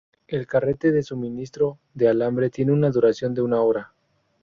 [0.27, 3.93] El carrete de suministro de alambre tiene una duración de una hora.